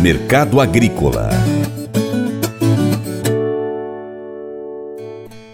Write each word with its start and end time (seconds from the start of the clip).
Mercado 0.00 0.60
Agrícola 0.60 1.28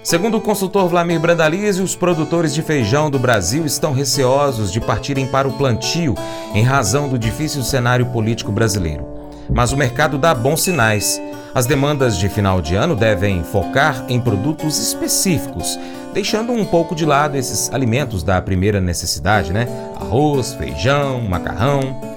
Segundo 0.02 0.36
o 0.36 0.40
consultor 0.42 0.86
Vlamir 0.86 1.18
Brandalize, 1.18 1.80
os 1.80 1.96
produtores 1.96 2.52
de 2.52 2.60
feijão 2.60 3.10
do 3.10 3.18
Brasil 3.18 3.64
estão 3.64 3.94
receosos 3.94 4.70
de 4.70 4.82
partirem 4.82 5.26
para 5.26 5.48
o 5.48 5.54
plantio 5.54 6.14
em 6.54 6.62
razão 6.62 7.08
do 7.08 7.18
difícil 7.18 7.62
cenário 7.62 8.04
político 8.04 8.52
brasileiro. 8.52 9.06
Mas 9.48 9.72
o 9.72 9.78
mercado 9.78 10.18
dá 10.18 10.34
bons 10.34 10.60
sinais. 10.60 11.18
As 11.54 11.64
demandas 11.64 12.18
de 12.18 12.28
final 12.28 12.60
de 12.60 12.74
ano 12.74 12.94
devem 12.94 13.42
focar 13.42 14.04
em 14.10 14.20
produtos 14.20 14.78
específicos, 14.78 15.78
deixando 16.12 16.52
um 16.52 16.66
pouco 16.66 16.94
de 16.94 17.06
lado 17.06 17.34
esses 17.34 17.72
alimentos 17.72 18.22
da 18.22 18.42
primeira 18.42 18.78
necessidade, 18.78 19.54
né? 19.54 19.66
Arroz, 19.98 20.52
feijão, 20.52 21.22
macarrão. 21.22 22.14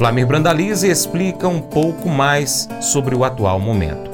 Vlamir 0.00 0.26
Brandalize 0.26 0.88
explica 0.88 1.46
um 1.46 1.60
pouco 1.60 2.08
mais 2.08 2.66
sobre 2.80 3.14
o 3.14 3.22
atual 3.22 3.60
momento. 3.60 4.09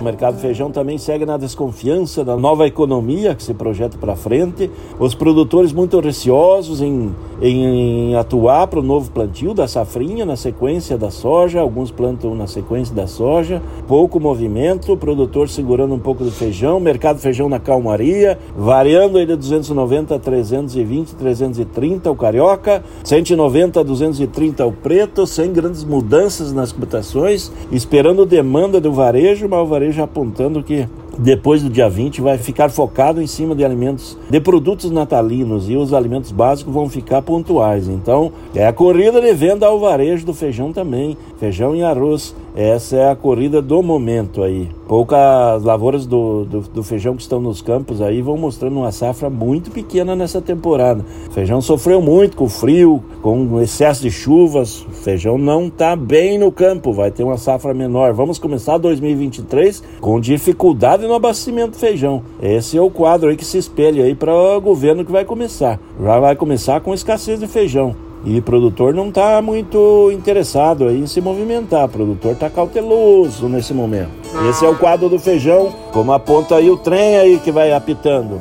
O 0.00 0.04
mercado 0.04 0.38
feijão 0.38 0.70
também 0.70 0.96
segue 0.96 1.26
na 1.26 1.36
desconfiança 1.36 2.24
da 2.24 2.36
nova 2.36 2.68
economia 2.68 3.34
que 3.34 3.42
se 3.42 3.52
projeta 3.52 3.98
para 3.98 4.14
frente. 4.14 4.70
Os 4.96 5.12
produtores 5.12 5.72
muito 5.72 5.98
receosos 5.98 6.80
em, 6.80 7.12
em 7.42 8.14
atuar 8.14 8.68
para 8.68 8.78
o 8.78 8.82
novo 8.82 9.10
plantio 9.10 9.52
da 9.52 9.66
safrinha 9.66 10.24
na 10.24 10.36
sequência 10.36 10.96
da 10.96 11.10
soja. 11.10 11.60
Alguns 11.60 11.90
plantam 11.90 12.32
na 12.36 12.46
sequência 12.46 12.94
da 12.94 13.08
soja. 13.08 13.60
Pouco 13.88 14.20
movimento, 14.20 14.92
o 14.92 14.96
produtor 14.96 15.48
segurando 15.48 15.94
um 15.94 15.98
pouco 15.98 16.22
do 16.22 16.30
feijão. 16.30 16.78
Mercado 16.78 17.18
feijão 17.18 17.48
na 17.48 17.58
calmaria, 17.58 18.38
variando 18.56 19.18
aí 19.18 19.26
de 19.26 19.34
290 19.34 20.14
a 20.14 20.18
320, 20.20 21.16
330 21.16 22.08
o 22.08 22.14
carioca, 22.14 22.84
190 23.02 23.80
a 23.80 23.82
230 23.82 24.64
o 24.64 24.70
preto, 24.70 25.26
sem 25.26 25.52
grandes 25.52 25.82
mudanças 25.82 26.52
nas 26.52 26.70
cotações, 26.70 27.50
esperando 27.72 28.24
demanda 28.24 28.80
do 28.80 28.92
varejo, 28.92 29.48
mas 29.48 29.60
o 29.60 29.66
varejo 29.66 29.87
já 29.92 30.04
apontando 30.04 30.62
que 30.62 30.86
depois 31.18 31.62
do 31.62 31.68
dia 31.68 31.88
20 31.88 32.20
vai 32.20 32.38
ficar 32.38 32.68
focado 32.68 33.20
em 33.20 33.26
cima 33.26 33.54
de 33.54 33.64
alimentos, 33.64 34.16
de 34.30 34.40
produtos 34.40 34.90
natalinos 34.90 35.68
e 35.68 35.76
os 35.76 35.92
alimentos 35.92 36.30
básicos 36.30 36.72
vão 36.72 36.88
ficar 36.88 37.22
pontuais. 37.22 37.88
Então, 37.88 38.32
é 38.54 38.66
a 38.66 38.72
corrida 38.72 39.20
de 39.20 39.32
venda 39.34 39.66
ao 39.66 39.80
varejo 39.80 40.24
do 40.24 40.32
feijão 40.32 40.72
também, 40.72 41.16
feijão 41.38 41.74
e 41.74 41.82
arroz. 41.82 42.34
Essa 42.58 42.96
é 42.96 43.08
a 43.08 43.14
corrida 43.14 43.62
do 43.62 43.80
momento 43.84 44.42
aí. 44.42 44.68
Poucas 44.88 45.62
lavouras 45.62 46.04
do, 46.04 46.44
do, 46.44 46.60
do, 46.62 46.82
feijão 46.82 47.14
que 47.14 47.22
estão 47.22 47.40
nos 47.40 47.62
campos 47.62 48.02
aí 48.02 48.20
vão 48.20 48.36
mostrando 48.36 48.78
uma 48.78 48.90
safra 48.90 49.30
muito 49.30 49.70
pequena 49.70 50.16
nessa 50.16 50.42
temporada. 50.42 51.04
O 51.28 51.32
feijão 51.32 51.60
sofreu 51.60 52.02
muito 52.02 52.36
com 52.36 52.48
frio, 52.48 53.00
com 53.22 53.60
excesso 53.60 54.02
de 54.02 54.10
chuvas. 54.10 54.84
O 54.84 54.90
feijão 54.90 55.38
não 55.38 55.68
está 55.68 55.94
bem 55.94 56.36
no 56.36 56.50
campo, 56.50 56.92
vai 56.92 57.12
ter 57.12 57.22
uma 57.22 57.38
safra 57.38 57.72
menor. 57.72 58.12
Vamos 58.12 58.40
começar 58.40 58.76
2023 58.76 59.80
com 60.00 60.18
dificuldade 60.18 61.06
no 61.06 61.14
abastecimento 61.14 61.70
do 61.70 61.76
feijão. 61.76 62.24
Esse 62.42 62.76
é 62.76 62.82
o 62.82 62.90
quadro 62.90 63.28
aí 63.28 63.36
que 63.36 63.44
se 63.44 63.56
espelha 63.56 64.02
aí 64.02 64.16
para 64.16 64.34
o 64.34 64.60
governo 64.60 65.04
que 65.04 65.12
vai 65.12 65.24
começar. 65.24 65.78
Já 66.02 66.18
vai 66.18 66.34
começar 66.34 66.80
com 66.80 66.92
escassez 66.92 67.38
de 67.38 67.46
feijão. 67.46 68.07
E 68.24 68.38
o 68.38 68.42
produtor 68.42 68.92
não 68.92 69.08
está 69.08 69.40
muito 69.40 70.10
interessado 70.12 70.90
em 70.90 71.06
se 71.06 71.20
movimentar. 71.20 71.84
O 71.84 71.88
produtor 71.88 72.32
está 72.32 72.50
cauteloso 72.50 73.48
nesse 73.48 73.72
momento. 73.72 74.10
Esse 74.48 74.64
é 74.64 74.68
o 74.68 74.76
quadro 74.76 75.08
do 75.08 75.18
feijão, 75.18 75.72
como 75.92 76.12
aponta 76.12 76.56
aí 76.56 76.70
o 76.70 76.76
trem 76.76 77.16
aí 77.16 77.38
que 77.38 77.52
vai 77.52 77.72
apitando. 77.72 78.40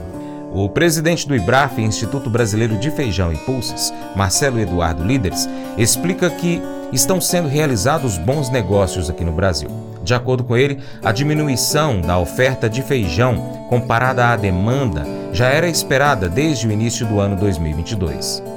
O 0.53 0.67
presidente 0.70 1.28
do 1.28 1.36
IBRAF, 1.36 1.80
Instituto 1.80 2.30
Brasileiro 2.30 2.78
de 2.78 2.89
Feijão 2.89 3.31
e 3.31 3.38
Pulses, 3.38 3.94
Marcelo 4.16 4.59
Eduardo 4.59 5.03
Líderes, 5.03 5.48
explica 5.78 6.30
que 6.30 6.61
estão 6.92 7.22
sendo 7.22 7.48
realizados 7.48 8.17
bons 8.17 8.50
negócios 8.50 9.09
aqui 9.09 9.23
no 9.23 9.31
Brasil. 9.31 9.70
De 10.03 10.14
acordo 10.14 10.44
com 10.44 10.55
ele, 10.55 10.80
a 11.03 11.11
diminuição 11.11 12.00
da 12.00 12.17
oferta 12.17 12.70
de 12.70 12.81
feijão 12.81 13.36
comparada 13.70 14.28
à 14.28 14.36
demanda 14.38 15.05
já 15.33 15.48
era 15.48 15.67
esperada 15.67 16.30
desde 16.30 16.67
o 16.67 16.71
início 16.71 17.05
do 17.05 17.20
ano 17.20 17.36
2022. 17.36 18.56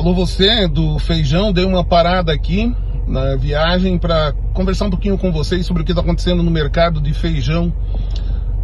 Alô, 0.00 0.14
você 0.14 0.66
do 0.66 0.98
Feijão, 0.98 1.52
dei 1.52 1.66
uma 1.66 1.84
parada 1.84 2.32
aqui 2.32 2.74
na 3.06 3.36
viagem 3.36 3.98
para 3.98 4.32
conversar 4.54 4.86
um 4.86 4.90
pouquinho 4.90 5.18
com 5.18 5.30
vocês 5.30 5.66
sobre 5.66 5.82
o 5.82 5.84
que 5.84 5.92
está 5.92 6.00
acontecendo 6.00 6.42
no 6.42 6.50
mercado 6.50 7.02
de 7.02 7.12
feijão 7.12 7.70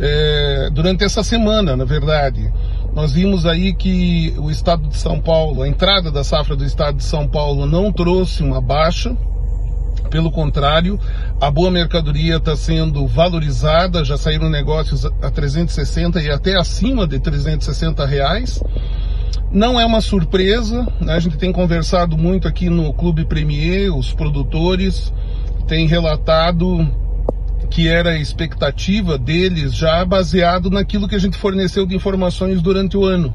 é, 0.01 0.71
durante 0.73 1.05
essa 1.05 1.23
semana, 1.23 1.77
na 1.77 1.85
verdade. 1.85 2.51
Nós 2.95 3.13
vimos 3.13 3.45
aí 3.45 3.75
que 3.75 4.35
o 4.39 4.51
estado 4.51 4.89
de 4.89 4.97
São 4.97 5.21
Paulo, 5.21 5.61
a 5.61 5.69
entrada 5.69 6.11
da 6.11 6.25
safra 6.25 6.57
do 6.57 6.65
estado 6.65 6.97
de 6.97 7.05
São 7.05 7.29
Paulo 7.29 7.67
não 7.67 7.93
trouxe 7.93 8.43
uma 8.43 8.59
baixa, 8.59 9.15
pelo 10.09 10.31
contrário, 10.31 10.99
a 11.39 11.51
boa 11.51 11.71
mercadoria 11.71 12.37
está 12.37 12.57
sendo 12.57 13.07
valorizada, 13.07 14.03
já 14.07 14.17
saíram 14.17 14.49
negócios 14.49 15.05
a 15.05 15.31
360 15.31 16.19
e 16.19 16.31
até 16.31 16.57
acima 16.57 17.07
de 17.07 17.21
360 17.21 18.07
reais. 18.07 18.59
Não 19.51 19.79
é 19.79 19.87
uma 19.87 20.01
surpresa, 20.01 20.87
né? 21.01 21.15
a 21.15 21.19
gente 21.19 21.39
tem 21.39 21.53
conversado 21.53 22.17
muito 22.17 22.49
aqui 22.49 22.69
no 22.69 22.93
Clube 22.93 23.25
Premier, 23.25 23.95
os 23.95 24.13
produtores 24.13 25.13
têm 25.67 25.87
relatado 25.87 26.87
que 27.71 27.89
era 27.89 28.11
a 28.11 28.19
expectativa 28.19 29.19
deles 29.19 29.75
já 29.75 30.05
baseado 30.05 30.71
naquilo 30.71 31.09
que 31.09 31.15
a 31.15 31.19
gente 31.19 31.37
forneceu 31.37 31.87
de 31.87 31.95
informações 31.95 32.63
durante 32.63 32.97
o 32.97 33.05
ano. 33.05 33.35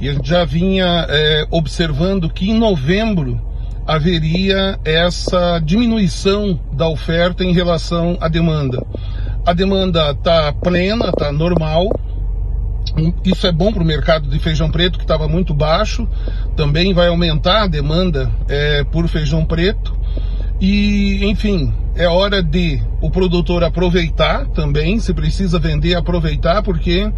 E 0.00 0.08
a 0.08 0.12
gente 0.12 0.28
já 0.28 0.44
vinha 0.44 1.06
é, 1.08 1.46
observando 1.50 2.28
que 2.28 2.50
em 2.50 2.58
novembro 2.58 3.40
haveria 3.86 4.78
essa 4.84 5.58
diminuição 5.60 6.58
da 6.72 6.88
oferta 6.88 7.44
em 7.44 7.52
relação 7.52 8.16
à 8.20 8.28
demanda. 8.28 8.84
A 9.46 9.52
demanda 9.52 10.10
está 10.10 10.52
plena, 10.52 11.10
está 11.10 11.30
normal. 11.30 11.88
Isso 13.24 13.46
é 13.46 13.52
bom 13.52 13.72
para 13.72 13.82
o 13.82 13.86
mercado 13.86 14.28
de 14.28 14.38
feijão 14.38 14.70
preto, 14.70 14.98
que 14.98 15.04
estava 15.04 15.26
muito 15.26 15.52
baixo. 15.52 16.08
Também 16.56 16.94
vai 16.94 17.08
aumentar 17.08 17.62
a 17.62 17.66
demanda 17.66 18.30
é, 18.48 18.84
por 18.84 19.08
feijão 19.08 19.44
preto. 19.44 19.96
E, 20.60 21.24
enfim, 21.24 21.74
é 21.96 22.06
hora 22.06 22.42
de 22.42 22.80
o 23.00 23.10
produtor 23.10 23.64
aproveitar 23.64 24.46
também, 24.48 24.98
se 25.00 25.12
precisa 25.12 25.58
vender, 25.58 25.94
aproveitar, 25.94 26.62
porque 26.62 27.10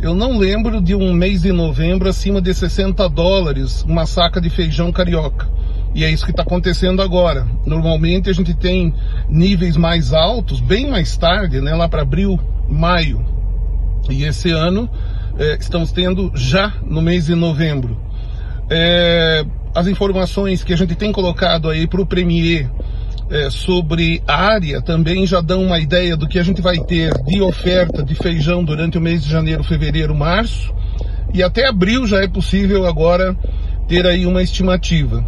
eu 0.00 0.14
não 0.14 0.36
lembro 0.36 0.80
de 0.80 0.94
um 0.94 1.12
mês 1.12 1.42
de 1.42 1.52
novembro 1.52 2.08
acima 2.08 2.40
de 2.40 2.52
60 2.52 3.08
dólares 3.08 3.82
uma 3.84 4.04
saca 4.04 4.40
de 4.40 4.50
feijão 4.50 4.92
carioca. 4.92 5.48
E 5.94 6.04
é 6.04 6.10
isso 6.10 6.26
que 6.26 6.30
está 6.30 6.42
acontecendo 6.42 7.00
agora. 7.00 7.46
Normalmente 7.64 8.28
a 8.28 8.32
gente 8.34 8.52
tem 8.52 8.92
níveis 9.30 9.78
mais 9.78 10.12
altos, 10.12 10.60
bem 10.60 10.90
mais 10.90 11.16
tarde, 11.16 11.62
né, 11.62 11.74
lá 11.74 11.88
para 11.88 12.02
abril, 12.02 12.38
maio. 12.68 13.35
E 14.10 14.24
esse 14.24 14.50
ano 14.50 14.88
é, 15.38 15.56
estamos 15.58 15.92
tendo 15.92 16.30
já 16.34 16.72
no 16.84 17.02
mês 17.02 17.26
de 17.26 17.34
novembro. 17.34 17.98
É, 18.70 19.44
as 19.74 19.86
informações 19.86 20.64
que 20.64 20.72
a 20.72 20.76
gente 20.76 20.94
tem 20.94 21.12
colocado 21.12 21.68
aí 21.68 21.86
para 21.86 22.00
o 22.00 22.06
Premier 22.06 22.70
é, 23.30 23.50
sobre 23.50 24.22
a 24.26 24.34
área 24.34 24.80
também 24.80 25.26
já 25.26 25.40
dão 25.40 25.64
uma 25.64 25.78
ideia 25.78 26.16
do 26.16 26.28
que 26.28 26.38
a 26.38 26.42
gente 26.42 26.60
vai 26.60 26.78
ter 26.78 27.12
de 27.24 27.40
oferta 27.42 28.02
de 28.02 28.14
feijão 28.14 28.64
durante 28.64 28.98
o 28.98 29.00
mês 29.00 29.22
de 29.22 29.30
janeiro, 29.30 29.64
fevereiro, 29.64 30.14
março. 30.14 30.74
E 31.34 31.42
até 31.42 31.68
abril 31.68 32.06
já 32.06 32.22
é 32.22 32.28
possível 32.28 32.86
agora 32.86 33.36
ter 33.88 34.06
aí 34.06 34.26
uma 34.26 34.42
estimativa. 34.42 35.24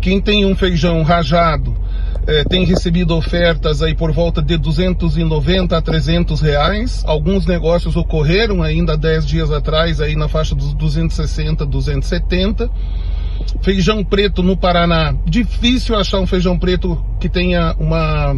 Quem 0.00 0.20
tem 0.20 0.44
um 0.44 0.56
feijão 0.56 1.02
rajado 1.02 1.76
é, 2.26 2.44
tem 2.44 2.64
recebido 2.64 3.16
ofertas 3.16 3.82
aí 3.82 3.94
por 3.94 4.12
volta 4.12 4.40
de 4.40 4.56
290 4.56 5.76
a 5.76 5.82
300 5.82 6.40
reais. 6.40 7.02
Alguns 7.04 7.46
negócios 7.46 7.96
ocorreram 7.96 8.62
ainda 8.62 8.96
10 8.96 9.26
dias 9.26 9.50
atrás 9.50 10.00
aí 10.00 10.14
na 10.14 10.28
faixa 10.28 10.54
dos 10.54 10.72
260, 10.74 11.66
270. 11.66 12.70
Feijão 13.60 14.04
preto 14.04 14.42
no 14.42 14.56
Paraná, 14.56 15.14
difícil 15.24 15.96
achar 15.96 16.20
um 16.20 16.26
feijão 16.26 16.58
preto 16.58 17.02
que 17.18 17.28
tenha 17.28 17.74
uma 17.78 18.34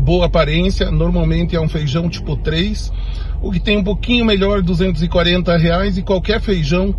boa 0.00 0.26
aparência. 0.26 0.90
Normalmente 0.90 1.54
é 1.54 1.60
um 1.60 1.68
feijão 1.68 2.08
tipo 2.08 2.36
3. 2.36 2.92
O 3.40 3.52
que 3.52 3.60
tem 3.60 3.76
um 3.76 3.84
pouquinho 3.84 4.24
melhor, 4.24 4.60
240 4.60 5.56
reais 5.56 5.96
e 5.96 6.02
qualquer 6.02 6.40
feijão 6.40 6.94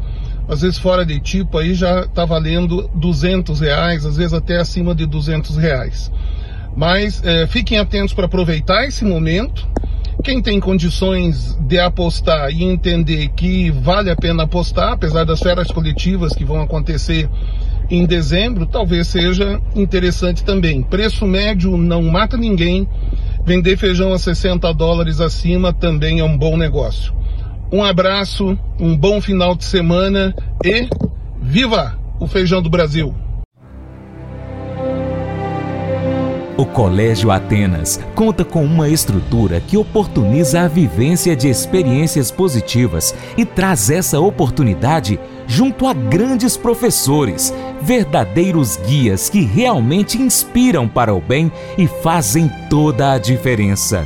às 0.49 0.61
vezes 0.61 0.79
fora 0.79 1.05
de 1.05 1.19
tipo 1.19 1.59
aí 1.59 1.75
já 1.75 2.01
está 2.01 2.25
valendo 2.25 2.89
200 2.95 3.59
reais, 3.59 4.03
às 4.03 4.17
vezes 4.17 4.33
até 4.33 4.57
acima 4.57 4.95
de 4.95 5.05
200 5.05 5.55
reais. 5.55 6.11
Mas 6.75 7.23
é, 7.23 7.45
fiquem 7.45 7.77
atentos 7.77 8.13
para 8.13 8.25
aproveitar 8.25 8.85
esse 8.85 9.05
momento. 9.05 9.67
Quem 10.23 10.41
tem 10.41 10.59
condições 10.59 11.55
de 11.61 11.79
apostar 11.79 12.49
e 12.49 12.63
entender 12.63 13.29
que 13.29 13.69
vale 13.69 14.09
a 14.09 14.15
pena 14.15 14.43
apostar, 14.43 14.93
apesar 14.93 15.23
das 15.23 15.39
férias 15.39 15.71
coletivas 15.71 16.33
que 16.33 16.43
vão 16.43 16.61
acontecer 16.61 17.29
em 17.89 18.05
dezembro, 18.05 18.65
talvez 18.65 19.07
seja 19.07 19.61
interessante 19.75 20.43
também. 20.43 20.81
Preço 20.81 21.25
médio 21.25 21.77
não 21.77 22.03
mata 22.03 22.35
ninguém. 22.35 22.87
Vender 23.45 23.77
feijão 23.77 24.13
a 24.13 24.19
60 24.19 24.73
dólares 24.73 25.21
acima 25.21 25.71
também 25.71 26.19
é 26.19 26.23
um 26.23 26.37
bom 26.37 26.57
negócio. 26.57 27.13
Um 27.71 27.83
abraço, 27.83 28.57
um 28.79 28.97
bom 28.97 29.21
final 29.21 29.55
de 29.55 29.63
semana 29.63 30.35
e 30.63 30.89
viva 31.41 31.97
o 32.19 32.27
feijão 32.27 32.61
do 32.61 32.69
Brasil! 32.69 33.13
Colégio 36.79 37.29
Atenas 37.29 37.99
conta 38.15 38.45
com 38.45 38.63
uma 38.63 38.87
estrutura 38.87 39.59
que 39.59 39.75
oportuniza 39.75 40.61
a 40.61 40.67
vivência 40.69 41.35
de 41.35 41.49
experiências 41.49 42.31
positivas 42.31 43.13
e 43.37 43.43
traz 43.43 43.89
essa 43.89 44.19
oportunidade 44.19 45.19
junto 45.45 45.87
a 45.87 45.93
grandes 45.93 46.55
professores, 46.55 47.53
verdadeiros 47.81 48.77
guias 48.77 49.29
que 49.29 49.41
realmente 49.41 50.21
inspiram 50.21 50.87
para 50.87 51.13
o 51.13 51.19
bem 51.19 51.51
e 51.77 51.85
fazem 51.85 52.49
toda 52.69 53.11
a 53.11 53.17
diferença. 53.17 54.05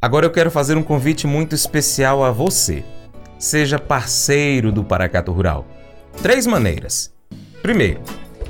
Agora 0.00 0.24
eu 0.24 0.30
quero 0.30 0.48
fazer 0.48 0.76
um 0.76 0.82
convite 0.82 1.26
muito 1.26 1.56
especial 1.56 2.22
a 2.22 2.30
você. 2.30 2.84
Seja 3.36 3.80
parceiro 3.80 4.70
do 4.70 4.84
Paracato 4.84 5.32
Rural. 5.32 5.66
Três 6.22 6.46
maneiras. 6.46 7.12
Primeiro, 7.60 8.00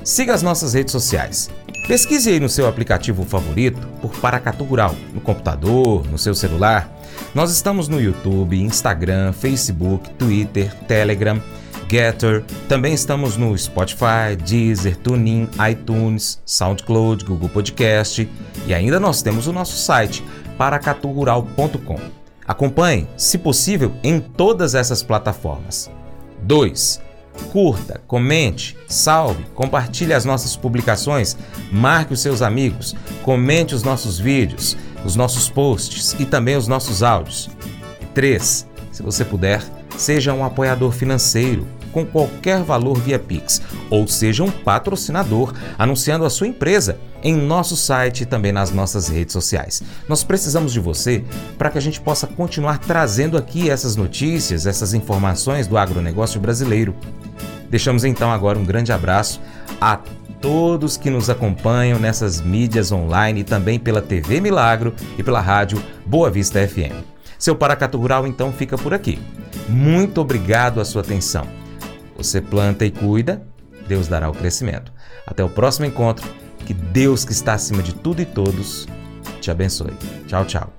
siga 0.03 0.35
as 0.35 0.43
nossas 0.43 0.75
redes 0.75 0.91
sociais. 0.91 1.49
Pesquise 1.87 2.29
aí 2.29 2.39
no 2.39 2.47
seu 2.47 2.67
aplicativo 2.67 3.23
favorito 3.23 3.79
por 3.99 4.11
Paracatu 4.19 4.63
Rural, 4.63 4.95
no 5.11 5.19
computador, 5.21 6.05
no 6.05 6.19
seu 6.19 6.35
celular. 6.35 6.87
Nós 7.33 7.51
estamos 7.51 7.87
no 7.87 7.99
YouTube, 7.99 8.61
Instagram, 8.61 9.33
Facebook, 9.33 10.07
Twitter, 10.11 10.71
Telegram, 10.87 11.41
Getter. 11.89 12.43
Também 12.67 12.93
estamos 12.93 13.37
no 13.37 13.57
Spotify, 13.57 14.35
Deezer, 14.45 14.95
TuneIn, 14.97 15.49
iTunes, 15.71 16.39
SoundCloud, 16.45 17.25
Google 17.25 17.49
Podcast 17.49 18.29
e 18.67 18.73
ainda 18.73 18.99
nós 18.99 19.23
temos 19.23 19.47
o 19.47 19.51
nosso 19.51 19.75
site 19.75 20.23
paracaturural.com. 20.59 21.97
Acompanhe, 22.45 23.07
se 23.15 23.37
possível, 23.37 23.93
em 24.03 24.19
todas 24.19 24.75
essas 24.75 25.01
plataformas. 25.01 25.89
2. 26.41 27.01
Curta, 27.53 28.01
comente, 28.05 28.75
salve, 28.85 29.45
compartilhe 29.55 30.13
as 30.13 30.25
nossas 30.25 30.57
publicações, 30.57 31.37
marque 31.71 32.11
os 32.11 32.19
seus 32.19 32.41
amigos, 32.41 32.93
comente 33.23 33.73
os 33.73 33.83
nossos 33.83 34.19
vídeos, 34.19 34.75
os 35.05 35.15
nossos 35.15 35.49
posts 35.49 36.13
e 36.19 36.25
também 36.25 36.57
os 36.57 36.67
nossos 36.67 37.03
áudios. 37.03 37.49
3. 38.13 38.67
Se 38.91 39.01
você 39.01 39.23
puder, 39.23 39.63
seja 39.97 40.33
um 40.33 40.43
apoiador 40.43 40.91
financeiro 40.91 41.65
com 41.91 42.05
qualquer 42.05 42.63
valor 42.63 42.99
via 42.99 43.19
Pix, 43.19 43.61
ou 43.89 44.07
seja 44.07 44.43
um 44.43 44.51
patrocinador 44.51 45.53
anunciando 45.77 46.25
a 46.25 46.29
sua 46.29 46.47
empresa 46.47 46.97
em 47.23 47.35
nosso 47.35 47.75
site 47.75 48.21
e 48.21 48.25
também 48.25 48.51
nas 48.51 48.71
nossas 48.71 49.07
redes 49.07 49.33
sociais. 49.33 49.81
Nós 50.07 50.23
precisamos 50.23 50.71
de 50.71 50.79
você 50.79 51.23
para 51.57 51.69
que 51.69 51.77
a 51.77 51.81
gente 51.81 51.99
possa 51.99 52.27
continuar 52.27 52.79
trazendo 52.79 53.37
aqui 53.37 53.69
essas 53.69 53.95
notícias, 53.95 54.65
essas 54.65 54.93
informações 54.93 55.67
do 55.67 55.77
agronegócio 55.77 56.39
brasileiro. 56.39 56.95
Deixamos 57.69 58.03
então 58.03 58.31
agora 58.31 58.57
um 58.57 58.65
grande 58.65 58.91
abraço 58.91 59.39
a 59.79 59.99
todos 60.41 60.97
que 60.97 61.09
nos 61.09 61.29
acompanham 61.29 61.99
nessas 61.99 62.41
mídias 62.41 62.91
online 62.91 63.41
e 63.41 63.43
também 63.43 63.77
pela 63.77 64.01
TV 64.01 64.39
Milagro 64.39 64.93
e 65.17 65.23
pela 65.23 65.41
rádio 65.41 65.81
Boa 66.05 66.29
Vista 66.29 66.65
FM. 66.65 66.93
Seu 67.37 67.55
Paracato 67.55 67.97
Rural 67.97 68.27
então 68.27 68.51
fica 68.51 68.77
por 68.77 68.93
aqui. 68.93 69.19
Muito 69.67 70.19
obrigado 70.19 70.81
a 70.81 70.85
sua 70.85 71.01
atenção. 71.01 71.47
Você 72.19 72.41
planta 72.41 72.85
e 72.85 72.91
cuida, 72.91 73.41
Deus 73.87 74.09
dará 74.09 74.29
o 74.29 74.33
crescimento. 74.33 74.91
Até 75.25 75.41
o 75.41 75.47
próximo 75.47 75.85
encontro. 75.85 76.29
Que 76.65 76.73
Deus, 76.73 77.23
que 77.23 77.31
está 77.31 77.53
acima 77.53 77.81
de 77.81 77.95
tudo 77.95 78.21
e 78.21 78.25
todos, 78.25 78.85
te 79.39 79.49
abençoe. 79.49 79.93
Tchau, 80.27 80.43
tchau. 80.43 80.73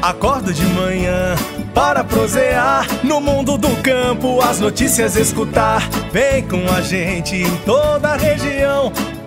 Acordo 0.00 0.52
de 0.52 0.64
manhã 0.66 1.34
para 1.74 2.04
prosear 2.04 2.86
no 3.02 3.20
mundo 3.20 3.58
do 3.58 3.74
campo, 3.82 4.40
as 4.40 4.60
notícias 4.60 5.16
escutar. 5.16 5.88
Vem 6.12 6.46
com 6.46 6.72
a 6.72 6.80
gente 6.80 7.34
em 7.34 7.56
toda 7.64 8.10
a 8.10 8.16
região 8.16 8.92